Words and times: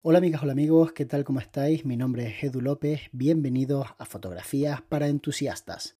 Hola 0.00 0.18
amigas, 0.18 0.44
hola 0.44 0.52
amigos, 0.52 0.92
¿qué 0.92 1.06
tal? 1.06 1.24
¿Cómo 1.24 1.40
estáis? 1.40 1.84
Mi 1.84 1.96
nombre 1.96 2.28
es 2.28 2.44
Edu 2.44 2.60
López, 2.60 3.00
bienvenidos 3.10 3.88
a 3.98 4.04
Fotografías 4.04 4.80
para 4.80 5.08
Entusiastas. 5.08 5.96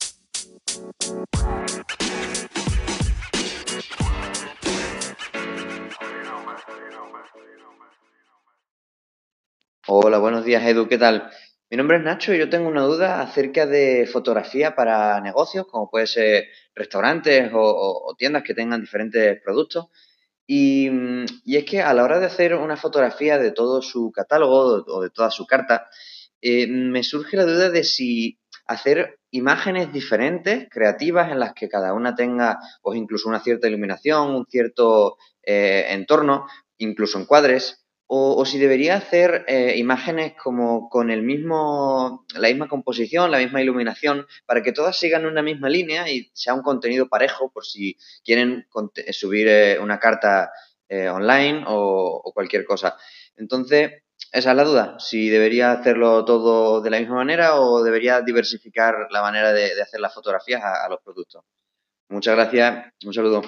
Hola, 9.88 10.19
buenos 10.19 10.44
días 10.44 10.65
Edu, 10.65 10.87
¿qué 10.87 10.96
tal? 10.96 11.28
Mi 11.69 11.76
nombre 11.76 11.96
es 11.96 12.04
Nacho 12.04 12.33
y 12.33 12.38
yo 12.38 12.49
tengo 12.49 12.69
una 12.69 12.83
duda 12.83 13.21
acerca 13.21 13.67
de 13.67 14.06
fotografía 14.06 14.76
para 14.76 15.21
negocios, 15.21 15.67
como 15.67 15.90
puede 15.90 16.06
ser 16.06 16.45
restaurantes 16.73 17.51
o, 17.52 18.15
tiendas 18.16 18.45
que 18.45 18.55
tengan 18.55 18.80
diferentes 18.80 19.42
productos. 19.42 19.87
Y, 20.51 20.88
es 21.45 21.65
que 21.66 21.83
a 21.83 21.92
la 21.92 22.02
hora 22.02 22.19
de 22.19 22.27
hacer 22.27 22.55
una 22.55 22.78
fotografía 22.78 23.37
de 23.37 23.52
todo 23.52 23.83
su 23.83 24.10
catálogo 24.10 24.83
o 24.87 25.02
de 25.02 25.10
toda 25.10 25.30
su 25.30 25.47
carta, 25.47 25.88
eh, 26.41 26.66
me 26.66 27.02
surge 27.02 27.37
la 27.37 27.45
duda 27.45 27.69
de 27.69 27.84
si 27.84 28.38
hacer 28.66 29.19
imágenes 29.30 29.93
diferentes, 29.93 30.66
creativas, 30.71 31.30
en 31.30 31.38
las 31.38 31.52
que 31.52 31.69
cada 31.69 31.93
una 31.93 32.15
tenga 32.15 32.59
pues 32.80 32.98
incluso 32.98 33.29
una 33.29 33.41
cierta 33.41 33.69
iluminación, 33.69 34.34
un 34.34 34.47
cierto 34.47 35.19
eh, 35.43 35.87
entorno, 35.91 36.47
incluso 36.79 37.21
encuadres, 37.21 37.85
o, 38.11 38.45
si 38.47 38.59
debería 38.59 38.97
hacer 38.97 39.45
eh, 39.48 39.75
imágenes 39.77 40.33
como 40.43 40.89
con 40.89 41.11
el 41.11 41.23
mismo, 41.23 42.25
la 42.35 42.49
misma 42.49 42.66
composición, 42.66 43.30
la 43.30 43.37
misma 43.39 43.61
iluminación, 43.61 44.27
para 44.47 44.62
que 44.62 44.73
todas 44.73 44.99
sigan 44.99 45.27
una 45.27 45.43
misma 45.43 45.69
línea 45.69 46.11
y 46.11 46.30
sea 46.33 46.55
un 46.55 46.63
contenido 46.63 47.09
parejo 47.09 47.52
por 47.52 47.66
si 47.66 47.99
quieren 48.25 48.66
subir 49.11 49.47
eh, 49.49 49.79
una 49.79 49.99
carta 49.99 50.51
eh, 50.89 51.11
online 51.11 51.65
o, 51.66 52.33
cualquier 52.33 52.65
cosa. 52.65 52.97
Entonces, 53.37 54.02
esa 54.33 54.51
es 54.51 54.57
la 54.57 54.65
duda, 54.65 54.97
si 54.99 55.29
debería 55.29 55.73
hacerlo 55.73 56.25
todo 56.25 56.80
de 56.80 56.91
la 56.91 57.01
misma 57.01 57.16
manera 57.16 57.61
o 57.61 57.83
debería 57.83 58.23
diversificar 58.23 59.09
la 59.10 59.21
manera 59.21 59.52
de, 59.52 59.80
hacer 59.82 60.01
las 60.01 60.15
fotografías 60.15 60.63
a 60.65 60.88
los 60.88 61.01
productos. 61.02 61.45
Muchas 62.09 62.35
gracias, 62.37 62.87
un 63.04 63.13
saludo. 63.13 63.43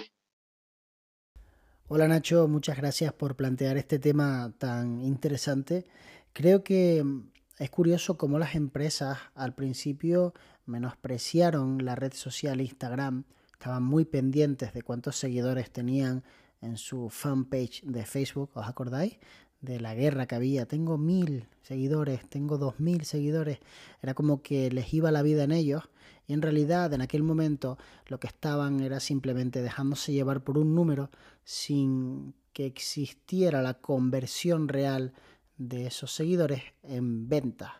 Hola 1.92 2.06
Nacho, 2.06 2.46
muchas 2.46 2.76
gracias 2.76 3.12
por 3.12 3.34
plantear 3.34 3.76
este 3.76 3.98
tema 3.98 4.52
tan 4.58 5.00
interesante. 5.00 5.86
Creo 6.32 6.62
que 6.62 7.02
mm, 7.02 7.30
es 7.58 7.68
curioso 7.70 8.16
cómo 8.16 8.38
las 8.38 8.54
empresas 8.54 9.18
al 9.34 9.56
principio 9.56 10.32
menospreciaron 10.66 11.84
la 11.84 11.96
red 11.96 12.12
social 12.12 12.60
Instagram, 12.60 13.24
estaban 13.54 13.82
muy 13.82 14.04
pendientes 14.04 14.72
de 14.72 14.82
cuántos 14.82 15.16
seguidores 15.16 15.72
tenían 15.72 16.22
en 16.60 16.76
su 16.76 17.10
fanpage 17.10 17.82
de 17.82 18.06
Facebook, 18.06 18.50
¿os 18.54 18.68
acordáis? 18.68 19.18
De 19.60 19.80
la 19.80 19.92
guerra 19.96 20.26
que 20.26 20.36
había, 20.36 20.66
tengo 20.66 20.96
mil 20.96 21.48
seguidores, 21.60 22.20
tengo 22.30 22.56
dos 22.56 22.78
mil 22.78 23.04
seguidores, 23.04 23.58
era 24.00 24.14
como 24.14 24.42
que 24.42 24.70
les 24.70 24.94
iba 24.94 25.10
la 25.10 25.22
vida 25.22 25.42
en 25.42 25.50
ellos 25.50 25.90
y 26.30 26.32
en 26.32 26.42
realidad 26.42 26.92
en 26.92 27.00
aquel 27.00 27.24
momento 27.24 27.76
lo 28.06 28.20
que 28.20 28.28
estaban 28.28 28.78
era 28.78 29.00
simplemente 29.00 29.62
dejándose 29.62 30.12
llevar 30.12 30.44
por 30.44 30.58
un 30.58 30.76
número 30.76 31.10
sin 31.42 32.34
que 32.52 32.66
existiera 32.66 33.62
la 33.62 33.74
conversión 33.74 34.68
real 34.68 35.12
de 35.58 35.88
esos 35.88 36.12
seguidores 36.12 36.62
en 36.84 37.28
ventas. 37.28 37.72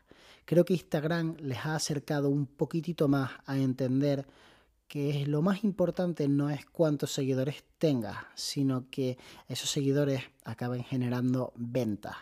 Creo 0.47 0.65
que 0.65 0.73
Instagram 0.73 1.37
les 1.39 1.65
ha 1.65 1.77
acercado 1.77 2.29
un 2.29 2.47
poquitito 2.47 3.07
más 3.07 3.31
a 3.47 3.57
entender 3.57 4.27
que 4.89 5.25
lo 5.29 5.43
más 5.43 5.63
importante 5.63 6.27
no 6.27 6.51
es 6.51 6.67
cuántos 6.67 7.13
seguidores 7.13 7.63
tengas, 7.79 8.17
sino 8.35 8.91
que 8.91 9.17
esos 9.47 9.71
seguidores 9.71 10.25
acaben 10.43 10.83
generando 10.83 11.53
ventas. 11.55 12.17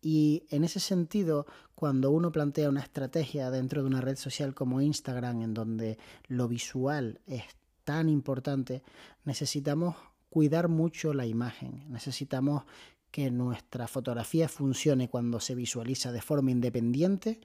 Y 0.00 0.44
en 0.50 0.64
ese 0.64 0.80
sentido, 0.80 1.46
cuando 1.74 2.10
uno 2.10 2.30
plantea 2.30 2.68
una 2.68 2.80
estrategia 2.80 3.50
dentro 3.50 3.82
de 3.82 3.88
una 3.88 4.00
red 4.00 4.16
social 4.16 4.54
como 4.54 4.80
Instagram, 4.80 5.42
en 5.42 5.54
donde 5.54 5.98
lo 6.28 6.46
visual 6.48 7.20
es 7.26 7.44
tan 7.84 8.08
importante, 8.08 8.82
necesitamos 9.24 9.96
cuidar 10.30 10.68
mucho 10.68 11.14
la 11.14 11.26
imagen, 11.26 11.84
necesitamos 11.88 12.64
que 13.10 13.30
nuestra 13.30 13.88
fotografía 13.88 14.48
funcione 14.48 15.08
cuando 15.08 15.40
se 15.40 15.54
visualiza 15.54 16.12
de 16.12 16.20
forma 16.20 16.50
independiente, 16.50 17.40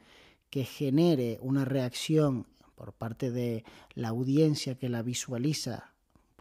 que 0.50 0.66
genere 0.66 1.40
una 1.42 1.66
reacción 1.66 2.46
por 2.76 2.94
parte 2.94 3.32
de 3.32 3.64
la 3.94 4.10
audiencia 4.10 4.76
que 4.76 4.90
la 4.90 5.02
visualiza, 5.02 5.94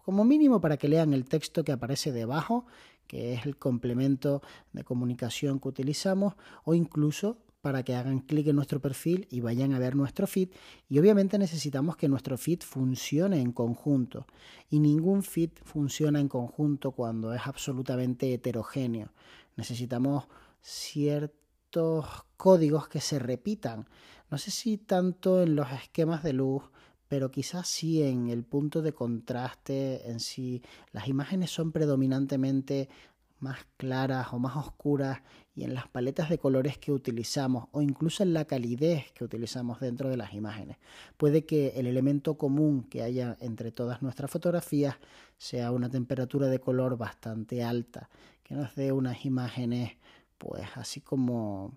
como 0.04 0.24
mínimo 0.24 0.60
para 0.60 0.76
que 0.76 0.88
lean 0.88 1.14
el 1.14 1.24
texto 1.24 1.64
que 1.64 1.72
aparece 1.72 2.10
debajo 2.12 2.66
que 3.06 3.34
es 3.34 3.46
el 3.46 3.56
complemento 3.56 4.42
de 4.72 4.84
comunicación 4.84 5.60
que 5.60 5.68
utilizamos, 5.68 6.34
o 6.64 6.74
incluso 6.74 7.38
para 7.62 7.84
que 7.84 7.94
hagan 7.94 8.18
clic 8.18 8.48
en 8.48 8.56
nuestro 8.56 8.80
perfil 8.80 9.28
y 9.30 9.40
vayan 9.40 9.72
a 9.72 9.78
ver 9.78 9.94
nuestro 9.94 10.26
feed. 10.26 10.50
Y 10.88 10.98
obviamente 10.98 11.38
necesitamos 11.38 11.96
que 11.96 12.08
nuestro 12.08 12.36
feed 12.36 12.60
funcione 12.60 13.40
en 13.40 13.52
conjunto. 13.52 14.26
Y 14.68 14.80
ningún 14.80 15.22
feed 15.22 15.50
funciona 15.62 16.18
en 16.18 16.28
conjunto 16.28 16.90
cuando 16.90 17.32
es 17.32 17.46
absolutamente 17.46 18.34
heterogéneo. 18.34 19.12
Necesitamos 19.56 20.24
ciertos 20.60 22.06
códigos 22.36 22.88
que 22.88 23.00
se 23.00 23.20
repitan. 23.20 23.88
No 24.28 24.38
sé 24.38 24.50
si 24.50 24.76
tanto 24.76 25.42
en 25.42 25.54
los 25.54 25.70
esquemas 25.70 26.24
de 26.24 26.32
luz, 26.32 26.64
pero 27.12 27.30
quizás 27.30 27.68
sí 27.68 28.02
en 28.02 28.30
el 28.30 28.42
punto 28.42 28.80
de 28.80 28.94
contraste, 28.94 30.10
en 30.10 30.18
si 30.18 30.62
las 30.92 31.08
imágenes 31.08 31.50
son 31.50 31.70
predominantemente 31.70 32.88
más 33.38 33.58
claras 33.76 34.28
o 34.32 34.38
más 34.38 34.56
oscuras 34.56 35.20
y 35.54 35.64
en 35.64 35.74
las 35.74 35.86
paletas 35.88 36.30
de 36.30 36.38
colores 36.38 36.78
que 36.78 36.90
utilizamos 36.90 37.68
o 37.72 37.82
incluso 37.82 38.22
en 38.22 38.32
la 38.32 38.46
calidez 38.46 39.12
que 39.12 39.24
utilizamos 39.24 39.78
dentro 39.78 40.08
de 40.08 40.16
las 40.16 40.32
imágenes. 40.32 40.78
Puede 41.18 41.44
que 41.44 41.74
el 41.76 41.86
elemento 41.86 42.38
común 42.38 42.84
que 42.84 43.02
haya 43.02 43.36
entre 43.40 43.72
todas 43.72 44.00
nuestras 44.00 44.30
fotografías 44.30 44.96
sea 45.36 45.70
una 45.70 45.90
temperatura 45.90 46.46
de 46.46 46.60
color 46.60 46.96
bastante 46.96 47.62
alta, 47.62 48.08
que 48.42 48.54
nos 48.54 48.74
dé 48.74 48.90
unas 48.90 49.26
imágenes 49.26 49.98
pues 50.38 50.66
así 50.76 51.02
como 51.02 51.76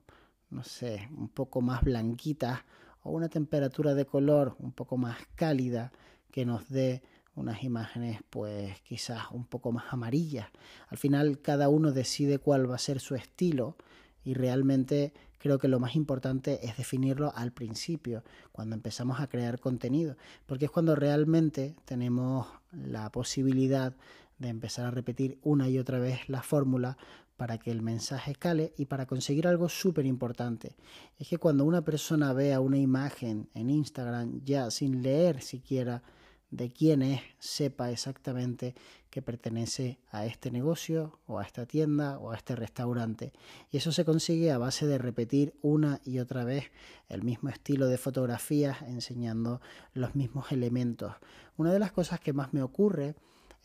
no 0.49 0.63
sé, 0.63 1.09
un 1.17 1.27
poco 1.27 1.59
más 1.59 1.83
blanquitas 1.83 2.61
o 3.05 3.11
una 3.11 3.29
temperatura 3.29 3.93
de 3.93 4.05
color 4.05 4.55
un 4.59 4.71
poco 4.71 4.97
más 4.97 5.17
cálida 5.35 5.91
que 6.31 6.43
nos 6.43 6.67
dé 6.69 7.03
unas 7.35 7.63
imágenes 7.63 8.19
pues 8.29 8.81
quizás 8.81 9.25
un 9.31 9.45
poco 9.45 9.71
más 9.71 9.85
amarillas. 9.93 10.47
Al 10.89 10.97
final 10.97 11.39
cada 11.39 11.69
uno 11.69 11.91
decide 11.91 12.39
cuál 12.39 12.69
va 12.69 12.75
a 12.75 12.79
ser 12.79 12.99
su 12.99 13.13
estilo 13.15 13.77
y 14.23 14.33
realmente 14.33 15.13
creo 15.37 15.59
que 15.59 15.67
lo 15.67 15.79
más 15.79 15.95
importante 15.95 16.65
es 16.65 16.77
definirlo 16.77 17.31
al 17.35 17.51
principio, 17.51 18.23
cuando 18.51 18.75
empezamos 18.75 19.19
a 19.19 19.27
crear 19.27 19.59
contenido, 19.59 20.17
porque 20.47 20.65
es 20.65 20.71
cuando 20.71 20.95
realmente 20.95 21.75
tenemos 21.85 22.47
la 22.71 23.11
posibilidad 23.11 23.93
de 24.37 24.49
empezar 24.49 24.85
a 24.85 24.91
repetir 24.91 25.39
una 25.41 25.69
y 25.69 25.79
otra 25.79 25.99
vez 25.99 26.27
la 26.29 26.41
fórmula 26.41 26.97
para 27.37 27.57
que 27.57 27.71
el 27.71 27.81
mensaje 27.81 28.35
cale 28.35 28.73
y 28.77 28.85
para 28.85 29.05
conseguir 29.05 29.47
algo 29.47 29.69
súper 29.69 30.05
importante. 30.05 30.75
Es 31.17 31.27
que 31.27 31.37
cuando 31.37 31.65
una 31.65 31.83
persona 31.83 32.33
vea 32.33 32.59
una 32.59 32.77
imagen 32.77 33.49
en 33.53 33.69
Instagram 33.69 34.41
ya 34.43 34.71
sin 34.71 35.03
leer 35.03 35.41
siquiera 35.41 36.01
de 36.51 36.71
quién 36.71 37.01
es, 37.01 37.21
sepa 37.39 37.91
exactamente 37.91 38.75
que 39.09 39.21
pertenece 39.21 39.99
a 40.11 40.25
este 40.25 40.51
negocio 40.51 41.19
o 41.25 41.39
a 41.39 41.43
esta 41.43 41.65
tienda 41.65 42.17
o 42.19 42.31
a 42.31 42.35
este 42.35 42.55
restaurante. 42.55 43.33
Y 43.71 43.77
eso 43.77 43.91
se 43.91 44.05
consigue 44.05 44.51
a 44.51 44.57
base 44.57 44.87
de 44.87 44.97
repetir 44.97 45.53
una 45.61 45.99
y 46.05 46.19
otra 46.19 46.45
vez 46.45 46.71
el 47.09 47.23
mismo 47.23 47.49
estilo 47.49 47.87
de 47.87 47.97
fotografías 47.97 48.81
enseñando 48.83 49.59
los 49.93 50.15
mismos 50.15 50.51
elementos. 50.51 51.13
Una 51.57 51.73
de 51.73 51.79
las 51.79 51.91
cosas 51.91 52.19
que 52.19 52.33
más 52.33 52.53
me 52.53 52.61
ocurre 52.61 53.15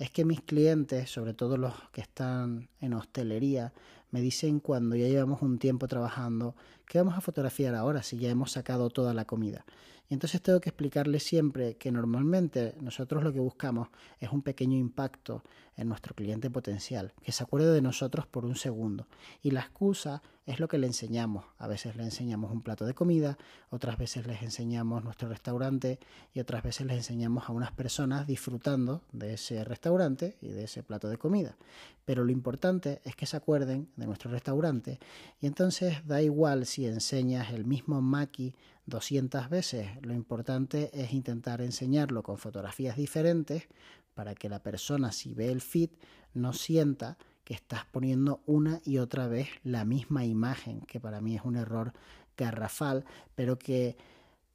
es 0.00 0.10
que 0.10 0.24
mis 0.24 0.40
clientes, 0.40 1.10
sobre 1.10 1.34
todo 1.34 1.58
los 1.58 1.74
que 1.92 2.00
están 2.00 2.70
en 2.80 2.94
hostelería, 2.94 3.74
me 4.10 4.20
dicen 4.20 4.60
cuando 4.60 4.96
ya 4.96 5.06
llevamos 5.06 5.42
un 5.42 5.58
tiempo 5.58 5.88
trabajando, 5.88 6.54
¿qué 6.86 6.98
vamos 6.98 7.16
a 7.16 7.20
fotografiar 7.20 7.74
ahora 7.74 8.02
si 8.02 8.18
ya 8.18 8.30
hemos 8.30 8.52
sacado 8.52 8.90
toda 8.90 9.14
la 9.14 9.24
comida? 9.24 9.64
Y 10.10 10.14
entonces 10.14 10.42
tengo 10.42 10.60
que 10.60 10.70
explicarles 10.70 11.22
siempre 11.22 11.76
que 11.76 11.92
normalmente 11.92 12.74
nosotros 12.80 13.22
lo 13.22 13.32
que 13.32 13.38
buscamos 13.38 13.88
es 14.18 14.30
un 14.32 14.42
pequeño 14.42 14.76
impacto 14.76 15.44
en 15.76 15.88
nuestro 15.88 16.16
cliente 16.16 16.50
potencial, 16.50 17.12
que 17.22 17.30
se 17.30 17.44
acuerde 17.44 17.72
de 17.72 17.80
nosotros 17.80 18.26
por 18.26 18.44
un 18.44 18.56
segundo. 18.56 19.06
Y 19.40 19.52
la 19.52 19.60
excusa 19.60 20.20
es 20.46 20.58
lo 20.58 20.66
que 20.66 20.78
le 20.78 20.88
enseñamos. 20.88 21.44
A 21.58 21.68
veces 21.68 21.94
le 21.94 22.02
enseñamos 22.02 22.50
un 22.50 22.60
plato 22.60 22.86
de 22.86 22.92
comida, 22.92 23.38
otras 23.70 23.98
veces 23.98 24.26
les 24.26 24.42
enseñamos 24.42 25.04
nuestro 25.04 25.28
restaurante 25.28 26.00
y 26.34 26.40
otras 26.40 26.64
veces 26.64 26.86
les 26.86 26.96
enseñamos 26.96 27.48
a 27.48 27.52
unas 27.52 27.70
personas 27.70 28.26
disfrutando 28.26 29.02
de 29.12 29.34
ese 29.34 29.62
restaurante 29.64 30.36
y 30.40 30.48
de 30.48 30.64
ese 30.64 30.82
plato 30.82 31.08
de 31.08 31.18
comida. 31.18 31.56
Pero 32.04 32.24
lo 32.24 32.32
importante 32.32 33.00
es 33.04 33.14
que 33.14 33.26
se 33.26 33.36
acuerden 33.36 33.88
de 34.00 34.06
nuestro 34.06 34.30
restaurante. 34.30 34.98
Y 35.40 35.46
entonces 35.46 36.04
da 36.06 36.20
igual 36.20 36.66
si 36.66 36.86
enseñas 36.86 37.52
el 37.52 37.64
mismo 37.64 38.02
maqui 38.02 38.54
200 38.86 39.48
veces, 39.48 39.88
lo 40.02 40.14
importante 40.14 40.90
es 40.92 41.12
intentar 41.12 41.60
enseñarlo 41.60 42.22
con 42.22 42.38
fotografías 42.38 42.96
diferentes 42.96 43.68
para 44.14 44.34
que 44.34 44.48
la 44.48 44.62
persona 44.62 45.12
si 45.12 45.32
ve 45.34 45.52
el 45.52 45.60
feed 45.60 45.90
no 46.34 46.52
sienta 46.52 47.16
que 47.44 47.54
estás 47.54 47.84
poniendo 47.84 48.42
una 48.46 48.80
y 48.84 48.98
otra 48.98 49.28
vez 49.28 49.48
la 49.62 49.84
misma 49.84 50.24
imagen, 50.24 50.80
que 50.82 51.00
para 51.00 51.20
mí 51.20 51.36
es 51.36 51.42
un 51.44 51.56
error 51.56 51.92
garrafal, 52.36 53.04
pero 53.34 53.58
que 53.58 53.96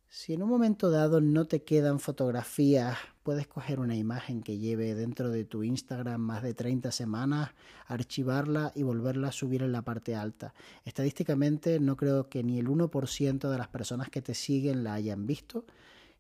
si 0.10 0.34
en 0.34 0.44
un 0.44 0.50
momento 0.50 0.90
dado 0.90 1.22
no 1.22 1.46
te 1.46 1.64
quedan 1.64 2.00
fotografías, 2.00 2.98
puedes 3.26 3.48
coger 3.48 3.80
una 3.80 3.96
imagen 3.96 4.44
que 4.44 4.60
lleve 4.60 4.94
dentro 4.94 5.32
de 5.32 5.46
tu 5.46 5.64
Instagram 5.64 6.22
más 6.22 6.44
de 6.44 6.54
30 6.54 6.92
semanas, 6.92 7.50
archivarla 7.88 8.72
y 8.76 8.84
volverla 8.84 9.30
a 9.30 9.32
subir 9.32 9.64
en 9.64 9.72
la 9.72 9.82
parte 9.82 10.16
alta. 10.16 10.54
Estadísticamente 10.86 11.80
no 11.80 11.98
creo 11.98 12.30
que 12.30 12.44
ni 12.44 12.60
el 12.60 12.68
1% 12.68 13.50
de 13.50 13.58
las 13.58 13.68
personas 13.68 14.12
que 14.12 14.22
te 14.22 14.36
siguen 14.36 14.84
la 14.84 14.94
hayan 14.94 15.26
visto 15.26 15.66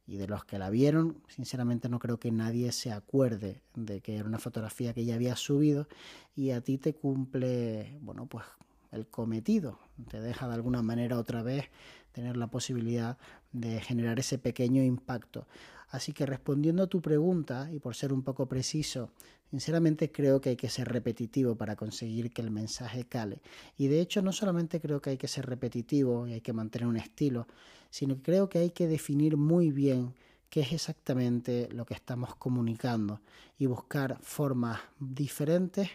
y 0.07 0.18
de 0.18 0.28
los 0.28 0.46
que 0.46 0.57
la 0.57 0.72
vieron, 0.72 1.22
sinceramente 1.28 1.90
no 1.90 2.00
creo 2.00 2.18
que 2.18 2.31
nadie 2.31 2.72
se 2.72 2.92
acuerde 2.92 3.62
de 3.75 4.02
que 4.02 4.16
era 4.16 4.28
una 4.28 4.40
fotografía 4.40 4.92
que 4.96 5.06
ya 5.06 5.13
había 5.13 5.36
subido 5.36 5.88
y 6.36 6.52
a 6.52 6.62
ti 6.62 6.80
te 6.80 6.96
cumple, 6.96 8.00
bueno, 8.02 8.25
pues 8.25 8.46
el 8.92 9.06
cometido, 9.06 9.78
te 10.10 10.22
deja 10.22 10.48
de 10.48 10.56
alguna 10.56 10.81
manera 10.81 11.19
otra 11.19 11.44
vez 11.44 11.66
tener 12.15 12.38
la 12.38 12.47
posibilidad 12.47 13.17
de 13.51 13.81
generar 13.81 14.17
ese 14.19 14.38
pequeño 14.38 14.81
impacto. 14.81 15.47
Así 15.89 16.13
que 16.13 16.25
respondiendo 16.25 16.83
a 16.83 16.88
tu 16.88 17.01
pregunta, 17.01 17.69
y 17.73 17.79
por 17.79 17.94
ser 17.94 18.13
un 18.13 18.23
poco 18.23 18.47
preciso, 18.47 19.12
sinceramente 19.51 20.12
creo 20.12 20.39
que 20.39 20.51
hay 20.51 20.56
que 20.56 20.69
ser 20.69 20.88
repetitivo 20.88 21.56
para 21.56 21.75
conseguir 21.75 22.31
que 22.31 22.41
el 22.41 22.51
mensaje 22.51 23.03
cale. 23.03 23.41
Y 23.77 23.88
de 23.88 24.00
hecho 24.00 24.21
no 24.21 24.31
solamente 24.31 24.79
creo 24.79 25.01
que 25.01 25.09
hay 25.09 25.17
que 25.17 25.27
ser 25.27 25.45
repetitivo 25.45 26.25
y 26.25 26.33
hay 26.33 26.41
que 26.41 26.53
mantener 26.53 26.88
un 26.88 26.95
estilo, 26.95 27.47
sino 27.89 28.15
que 28.15 28.21
creo 28.23 28.47
que 28.47 28.59
hay 28.59 28.69
que 28.69 28.88
definir 28.88 29.35
muy 29.35 29.71
bien 29.71 30.13
qué 30.50 30.61
es 30.61 30.71
exactamente 30.71 31.68
lo 31.73 31.85
que 31.85 31.95
estamos 31.95 32.33
comunicando 32.35 33.19
y 33.59 33.65
buscar 33.65 34.18
formas 34.21 34.79
diferentes 35.00 35.89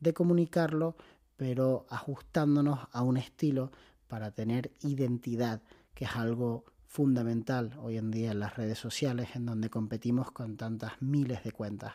de 0.00 0.14
comunicarlo, 0.14 0.96
pero 1.36 1.84
ajustándonos 1.90 2.78
a 2.92 3.02
un 3.02 3.18
estilo 3.18 3.70
para 4.08 4.30
tener 4.30 4.72
identidad, 4.82 5.62
que 5.94 6.04
es 6.04 6.16
algo 6.16 6.64
fundamental 6.86 7.76
hoy 7.82 7.96
en 7.98 8.10
día 8.10 8.32
en 8.32 8.40
las 8.40 8.56
redes 8.56 8.78
sociales 8.78 9.28
en 9.34 9.44
donde 9.46 9.70
competimos 9.70 10.30
con 10.30 10.56
tantas 10.56 10.92
miles 11.00 11.42
de 11.44 11.52
cuentas. 11.52 11.94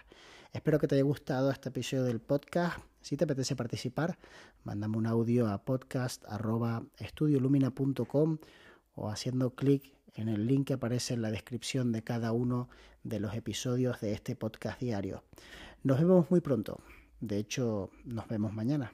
Espero 0.53 0.79
que 0.79 0.87
te 0.87 0.95
haya 0.95 1.03
gustado 1.03 1.49
este 1.49 1.69
episodio 1.69 2.03
del 2.03 2.19
podcast. 2.19 2.79
Si 2.99 3.15
te 3.17 3.23
apetece 3.23 3.55
participar, 3.55 4.19
mándame 4.63 4.97
un 4.97 5.07
audio 5.07 5.47
a 5.47 5.63
podcast.estudiolumina.com 5.63 8.37
o 8.95 9.09
haciendo 9.09 9.55
clic 9.55 9.95
en 10.13 10.29
el 10.29 10.45
link 10.45 10.67
que 10.67 10.73
aparece 10.73 11.13
en 11.13 11.21
la 11.21 11.31
descripción 11.31 11.91
de 11.91 12.03
cada 12.03 12.33
uno 12.33 12.69
de 13.03 13.19
los 13.19 13.33
episodios 13.33 14.01
de 14.01 14.13
este 14.13 14.35
podcast 14.35 14.79
diario. 14.79 15.23
Nos 15.83 15.99
vemos 15.99 16.29
muy 16.29 16.41
pronto. 16.41 16.79
De 17.21 17.37
hecho, 17.37 17.89
nos 18.03 18.27
vemos 18.27 18.53
mañana. 18.53 18.91